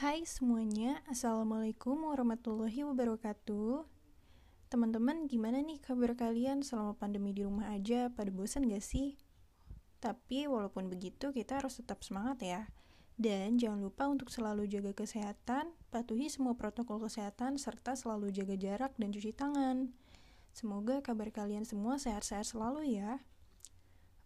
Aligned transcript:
Hai 0.00 0.24
semuanya, 0.24 1.04
Assalamualaikum 1.12 2.08
warahmatullahi 2.08 2.88
wabarakatuh. 2.88 3.84
Teman-teman, 4.72 5.28
gimana 5.28 5.60
nih 5.60 5.76
kabar 5.76 6.16
kalian 6.16 6.64
selama 6.64 6.96
pandemi 6.96 7.36
di 7.36 7.44
rumah 7.44 7.68
aja? 7.68 8.08
Pada 8.08 8.32
bosan 8.32 8.64
gak 8.64 8.80
sih? 8.80 9.20
Tapi 10.00 10.48
walaupun 10.48 10.88
begitu, 10.88 11.36
kita 11.36 11.60
harus 11.60 11.84
tetap 11.84 12.00
semangat 12.00 12.40
ya. 12.40 12.72
Dan 13.20 13.60
jangan 13.60 13.84
lupa 13.84 14.08
untuk 14.08 14.32
selalu 14.32 14.64
jaga 14.72 14.96
kesehatan, 14.96 15.68
patuhi 15.92 16.32
semua 16.32 16.56
protokol 16.56 17.04
kesehatan, 17.04 17.60
serta 17.60 17.92
selalu 17.92 18.32
jaga 18.32 18.56
jarak 18.56 18.96
dan 18.96 19.12
cuci 19.12 19.36
tangan. 19.36 19.92
Semoga 20.56 21.04
kabar 21.04 21.28
kalian 21.28 21.68
semua 21.68 22.00
sehat-sehat 22.00 22.48
selalu 22.48 22.96
ya. 22.96 23.20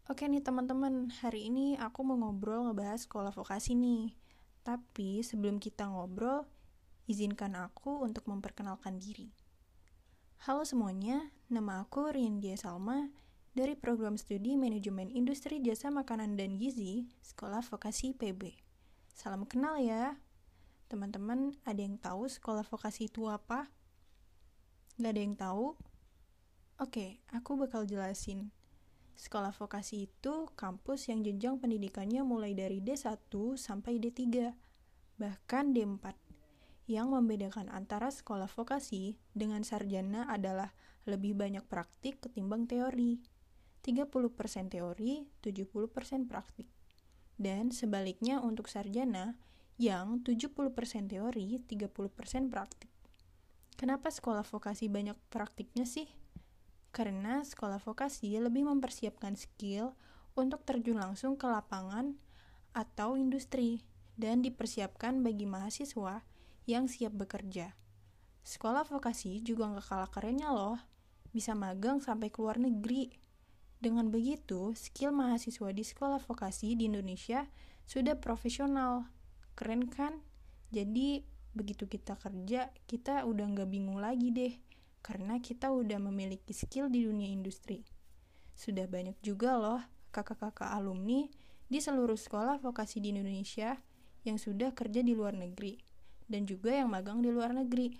Oke 0.06 0.30
nih 0.30 0.38
teman-teman, 0.38 1.10
hari 1.18 1.50
ini 1.50 1.74
aku 1.82 2.06
mau 2.06 2.14
ngobrol 2.14 2.62
ngebahas 2.70 3.10
sekolah 3.10 3.34
vokasi 3.34 3.74
nih 3.74 4.22
tapi 4.64 5.20
sebelum 5.20 5.60
kita 5.60 5.84
ngobrol, 5.92 6.48
izinkan 7.04 7.52
aku 7.52 8.00
untuk 8.00 8.24
memperkenalkan 8.24 8.96
diri. 8.96 9.28
Halo 10.48 10.64
semuanya, 10.64 11.28
nama 11.52 11.84
aku 11.84 12.08
Rindia 12.08 12.56
Salma 12.56 13.12
dari 13.52 13.76
program 13.76 14.16
studi 14.16 14.56
Manajemen 14.56 15.12
Industri 15.12 15.60
Jasa 15.60 15.92
Makanan 15.92 16.40
dan 16.40 16.56
Gizi, 16.56 17.12
Sekolah 17.20 17.60
Vokasi 17.60 18.16
PB. 18.16 18.56
Salam 19.12 19.44
kenal 19.44 19.78
ya. 19.78 20.16
Teman-teman, 20.88 21.54
ada 21.68 21.80
yang 21.80 21.96
tahu 21.96 22.28
sekolah 22.28 22.66
vokasi 22.66 23.08
itu 23.08 23.24
apa? 23.30 23.72
Gak 25.00 25.12
ada 25.12 25.20
yang 25.22 25.36
tahu? 25.38 25.76
Oke, 26.82 27.22
aku 27.30 27.56
bakal 27.56 27.86
jelasin. 27.86 28.50
Sekolah 29.14 29.54
vokasi 29.54 30.10
itu 30.10 30.50
kampus 30.58 31.06
yang 31.06 31.22
jenjang 31.22 31.62
pendidikannya 31.62 32.26
mulai 32.26 32.50
dari 32.52 32.82
D1 32.82 33.30
sampai 33.54 34.02
D3, 34.02 34.50
bahkan 35.18 35.70
D4. 35.70 36.14
Yang 36.90 37.08
membedakan 37.08 37.72
antara 37.72 38.12
sekolah 38.12 38.50
vokasi 38.50 39.16
dengan 39.32 39.64
sarjana 39.64 40.28
adalah 40.28 40.74
lebih 41.08 41.32
banyak 41.38 41.64
praktik 41.64 42.20
ketimbang 42.20 42.66
teori. 42.68 43.22
30% 43.84 44.72
teori, 44.72 45.28
70% 45.44 46.24
praktik. 46.28 46.68
Dan 47.36 47.70
sebaliknya 47.70 48.40
untuk 48.40 48.68
sarjana 48.68 49.36
yang 49.76 50.24
70% 50.24 51.10
teori, 51.10 51.60
30% 51.60 52.52
praktik. 52.52 52.90
Kenapa 53.74 54.08
sekolah 54.08 54.46
vokasi 54.46 54.88
banyak 54.88 55.18
praktiknya 55.28 55.84
sih? 55.84 56.23
Karena 56.94 57.42
sekolah 57.42 57.82
vokasi 57.82 58.38
lebih 58.38 58.70
mempersiapkan 58.70 59.34
skill 59.34 59.98
untuk 60.38 60.62
terjun 60.62 61.02
langsung 61.02 61.34
ke 61.34 61.42
lapangan 61.42 62.14
atau 62.70 63.18
industri 63.18 63.82
dan 64.14 64.46
dipersiapkan 64.46 65.26
bagi 65.26 65.42
mahasiswa 65.42 66.22
yang 66.70 66.86
siap 66.86 67.10
bekerja. 67.18 67.74
Sekolah 68.46 68.86
vokasi 68.86 69.42
juga 69.42 69.66
nggak 69.74 69.86
kalah 69.90 70.10
kerennya 70.14 70.54
loh, 70.54 70.78
bisa 71.34 71.58
magang 71.58 71.98
sampai 71.98 72.30
ke 72.30 72.38
luar 72.38 72.62
negeri. 72.62 73.10
Dengan 73.82 74.14
begitu, 74.14 74.70
skill 74.78 75.10
mahasiswa 75.10 75.74
di 75.74 75.82
sekolah 75.82 76.22
vokasi 76.22 76.78
di 76.78 76.86
Indonesia 76.86 77.50
sudah 77.90 78.14
profesional. 78.22 79.10
Keren 79.58 79.90
kan? 79.90 80.22
Jadi, 80.70 81.26
begitu 81.58 81.90
kita 81.90 82.14
kerja, 82.14 82.70
kita 82.86 83.26
udah 83.26 83.44
nggak 83.50 83.66
bingung 83.66 83.98
lagi 83.98 84.30
deh 84.30 84.54
karena 85.04 85.36
kita 85.36 85.68
udah 85.68 86.00
memiliki 86.00 86.56
skill 86.56 86.88
di 86.88 87.04
dunia 87.04 87.28
industri. 87.28 87.84
Sudah 88.56 88.88
banyak 88.88 89.20
juga 89.20 89.60
loh 89.60 89.84
kakak-kakak 90.08 90.72
alumni 90.72 91.28
di 91.68 91.78
seluruh 91.84 92.16
sekolah 92.16 92.56
vokasi 92.64 93.04
di 93.04 93.12
Indonesia 93.12 93.76
yang 94.24 94.40
sudah 94.40 94.72
kerja 94.72 95.04
di 95.04 95.12
luar 95.12 95.36
negeri 95.36 95.76
dan 96.24 96.48
juga 96.48 96.72
yang 96.72 96.88
magang 96.88 97.20
di 97.20 97.28
luar 97.28 97.52
negeri. 97.52 97.92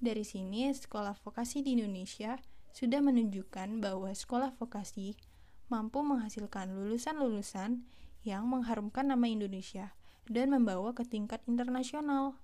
Dari 0.00 0.22
sini, 0.22 0.70
sekolah 0.70 1.18
vokasi 1.18 1.66
di 1.66 1.76
Indonesia 1.76 2.38
sudah 2.70 3.02
menunjukkan 3.02 3.82
bahwa 3.82 4.14
sekolah 4.14 4.54
vokasi 4.54 5.18
mampu 5.66 6.00
menghasilkan 6.00 6.70
lulusan-lulusan 6.72 7.84
yang 8.22 8.46
mengharumkan 8.46 9.10
nama 9.10 9.26
Indonesia 9.26 9.92
dan 10.30 10.54
membawa 10.54 10.94
ke 10.94 11.02
tingkat 11.02 11.42
internasional. 11.50 12.38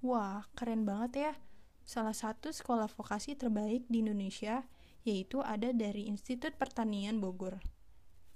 Wah, 0.00 0.46
keren 0.56 0.88
banget 0.88 1.12
ya! 1.14 1.32
Salah 1.88 2.12
satu 2.12 2.52
sekolah 2.52 2.92
vokasi 2.92 3.32
terbaik 3.32 3.88
di 3.88 4.04
Indonesia, 4.04 4.68
yaitu 5.08 5.40
ada 5.40 5.72
dari 5.72 6.04
Institut 6.04 6.52
Pertanian 6.60 7.16
Bogor. 7.16 7.64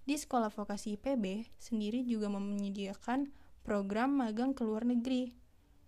Di 0.09 0.17
sekolah 0.17 0.49
vokasi 0.49 0.97
IPB 0.97 1.53
sendiri 1.61 2.01
juga 2.09 2.33
menyediakan 2.33 3.29
program 3.61 4.17
magang 4.17 4.57
ke 4.57 4.65
luar 4.65 4.89
negeri. 4.89 5.37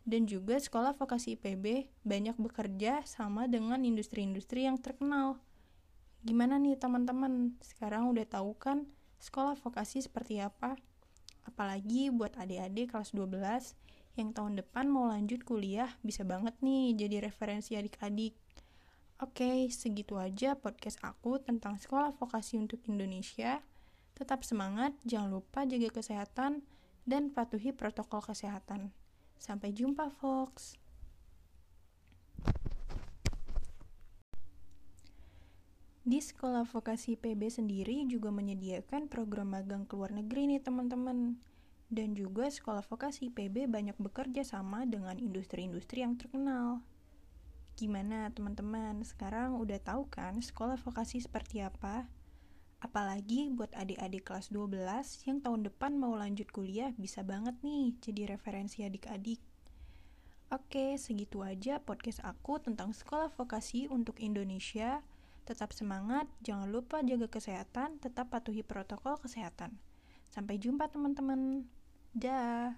Dan 0.05 0.29
juga 0.29 0.61
sekolah 0.61 0.93
vokasi 0.93 1.41
IPB 1.41 1.89
banyak 2.05 2.37
bekerja 2.37 3.01
sama 3.09 3.49
dengan 3.49 3.81
industri-industri 3.81 4.69
yang 4.69 4.77
terkenal. 4.77 5.41
Gimana 6.21 6.61
nih 6.61 6.77
teman-teman? 6.77 7.57
Sekarang 7.65 8.13
udah 8.13 8.29
tahu 8.29 8.53
kan 8.61 8.85
sekolah 9.25 9.57
vokasi 9.57 10.05
seperti 10.05 10.45
apa? 10.45 10.77
Apalagi 11.49 12.13
buat 12.13 12.37
adik-adik 12.37 12.93
kelas 12.93 13.17
12 13.17 13.73
yang 14.15 14.31
tahun 14.31 14.63
depan 14.63 14.87
mau 14.87 15.11
lanjut 15.11 15.43
kuliah 15.43 15.91
bisa 16.07 16.23
banget 16.23 16.55
nih 16.63 16.95
jadi 16.95 17.27
referensi 17.27 17.75
adik-adik. 17.75 18.39
Oke, 19.23 19.67
segitu 19.71 20.19
aja 20.19 20.55
podcast 20.59 20.99
aku 21.03 21.39
tentang 21.43 21.79
sekolah 21.79 22.15
vokasi 22.15 22.59
untuk 22.59 22.83
Indonesia. 22.87 23.63
Tetap 24.15 24.47
semangat, 24.47 24.95
jangan 25.03 25.35
lupa 25.35 25.67
jaga 25.67 25.91
kesehatan, 25.91 26.63
dan 27.03 27.35
patuhi 27.35 27.75
protokol 27.75 28.23
kesehatan. 28.23 28.95
Sampai 29.39 29.75
jumpa, 29.75 30.11
Fox. 30.15 30.79
Di 36.05 36.21
sekolah 36.21 36.69
vokasi 36.69 37.17
PB 37.17 37.49
sendiri 37.49 38.05
juga 38.05 38.29
menyediakan 38.29 39.09
program 39.09 39.57
magang 39.57 39.89
ke 39.89 39.97
luar 39.97 40.13
negeri 40.13 40.53
nih 40.53 40.61
teman-teman 40.61 41.41
dan 41.95 42.19
juga 42.19 42.51
sekolah 42.51 42.83
vokasi 42.83 43.31
PB 43.31 43.71
banyak 43.71 43.95
bekerja 43.97 44.43
sama 44.43 44.83
dengan 44.85 45.15
industri-industri 45.17 46.03
yang 46.03 46.19
terkenal. 46.19 46.83
Gimana 47.75 48.31
teman-teman, 48.35 49.03
sekarang 49.07 49.59
udah 49.59 49.79
tahu 49.79 50.11
kan 50.11 50.39
sekolah 50.43 50.79
vokasi 50.79 51.23
seperti 51.23 51.63
apa? 51.63 52.07
Apalagi 52.85 53.49
buat 53.49 53.73
adik-adik 53.73 54.29
kelas 54.29 54.53
12 54.53 54.77
yang 55.25 55.41
tahun 55.41 55.67
depan 55.73 55.97
mau 55.97 56.13
lanjut 56.15 56.53
kuliah 56.53 56.93
bisa 57.01 57.25
banget 57.25 57.57
nih 57.65 57.97
jadi 58.05 58.37
referensi 58.37 58.85
adik-adik. 58.85 59.41
Oke, 60.53 60.95
segitu 61.01 61.41
aja 61.41 61.81
podcast 61.81 62.21
aku 62.23 62.61
tentang 62.61 62.93
sekolah 62.93 63.33
vokasi 63.35 63.89
untuk 63.89 64.21
Indonesia. 64.21 65.01
Tetap 65.49 65.75
semangat, 65.75 66.31
jangan 66.47 66.71
lupa 66.71 67.03
jaga 67.03 67.27
kesehatan, 67.27 67.99
tetap 67.99 68.31
patuhi 68.31 68.61
protokol 68.63 69.19
kesehatan. 69.19 69.75
Sampai 70.29 70.63
jumpa 70.63 70.87
teman-teman. 70.93 71.67
Duh. 72.19 72.73